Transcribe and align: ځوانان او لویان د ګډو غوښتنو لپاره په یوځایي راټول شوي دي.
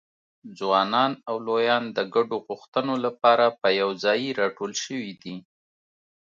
ځوانان 0.59 1.11
او 1.29 1.35
لویان 1.47 1.83
د 1.97 1.99
ګډو 2.15 2.37
غوښتنو 2.47 2.93
لپاره 3.05 3.45
په 3.61 3.67
یوځایي 3.81 4.29
راټول 4.41 4.71
شوي 4.83 5.13
دي. 5.23 5.35